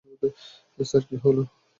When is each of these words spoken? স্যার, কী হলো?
স্যার, 0.79 1.03
কী 1.09 1.15
হলো? 1.23 1.41